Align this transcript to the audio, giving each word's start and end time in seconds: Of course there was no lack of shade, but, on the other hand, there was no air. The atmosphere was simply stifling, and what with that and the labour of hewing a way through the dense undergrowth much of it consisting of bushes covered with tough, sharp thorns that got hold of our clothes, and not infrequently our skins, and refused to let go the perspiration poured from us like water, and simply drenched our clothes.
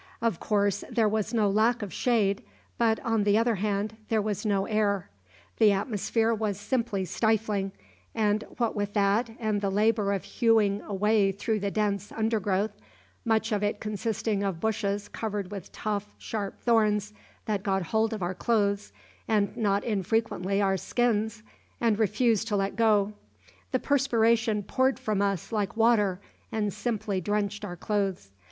Of 0.19 0.39
course 0.39 0.83
there 0.89 1.07
was 1.07 1.31
no 1.31 1.47
lack 1.47 1.83
of 1.83 1.93
shade, 1.93 2.41
but, 2.79 2.99
on 3.01 3.23
the 3.23 3.37
other 3.37 3.53
hand, 3.53 3.97
there 4.09 4.19
was 4.19 4.47
no 4.47 4.65
air. 4.65 5.11
The 5.59 5.71
atmosphere 5.73 6.33
was 6.33 6.59
simply 6.59 7.05
stifling, 7.05 7.71
and 8.15 8.43
what 8.57 8.75
with 8.75 8.93
that 8.95 9.29
and 9.37 9.61
the 9.61 9.69
labour 9.69 10.11
of 10.11 10.23
hewing 10.23 10.81
a 10.87 10.93
way 10.95 11.31
through 11.31 11.59
the 11.59 11.69
dense 11.69 12.11
undergrowth 12.11 12.71
much 13.25 13.51
of 13.51 13.61
it 13.61 13.79
consisting 13.79 14.41
of 14.41 14.59
bushes 14.59 15.07
covered 15.07 15.51
with 15.51 15.71
tough, 15.71 16.15
sharp 16.17 16.57
thorns 16.61 17.13
that 17.45 17.61
got 17.61 17.83
hold 17.83 18.11
of 18.11 18.23
our 18.23 18.33
clothes, 18.33 18.91
and 19.27 19.55
not 19.55 19.83
infrequently 19.83 20.59
our 20.63 20.77
skins, 20.77 21.43
and 21.79 21.99
refused 21.99 22.47
to 22.47 22.55
let 22.55 22.75
go 22.75 23.13
the 23.71 23.77
perspiration 23.77 24.63
poured 24.63 24.97
from 24.97 25.21
us 25.21 25.51
like 25.51 25.77
water, 25.77 26.19
and 26.51 26.73
simply 26.73 27.21
drenched 27.21 27.63
our 27.63 27.75
clothes. 27.77 28.31